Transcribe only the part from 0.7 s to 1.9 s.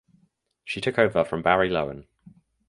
took over from Barry